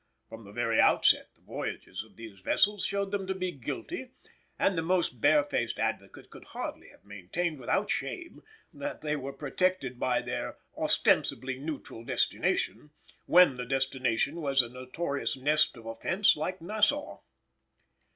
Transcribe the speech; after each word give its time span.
From 0.29 0.45
the 0.45 0.51
very 0.51 0.81
outset 0.81 1.27
the 1.35 1.41
voyages 1.41 2.03
of 2.03 2.15
these 2.15 2.39
vessels 2.39 2.83
showed 2.83 3.11
them 3.11 3.27
to 3.27 3.35
be 3.35 3.51
guilty, 3.51 4.13
and 4.57 4.75
the 4.75 4.81
most 4.81 5.21
barefaced 5.21 5.77
advocate 5.77 6.31
could 6.31 6.43
hardly 6.45 6.89
have 6.89 7.05
maintained 7.05 7.59
without 7.59 7.91
shame 7.91 8.41
that 8.73 9.01
they 9.01 9.15
were 9.15 9.31
protected 9.31 9.99
by 9.99 10.23
their 10.23 10.57
ostensibly 10.75 11.59
neutral 11.59 12.03
destination, 12.03 12.89
when 13.27 13.57
that 13.57 13.69
destination 13.69 14.37
was 14.41 14.63
a 14.63 14.69
notorious 14.69 15.37
nest 15.37 15.77
of 15.77 15.85
offence 15.85 16.35
like 16.35 16.63
Nassau. 16.63 17.19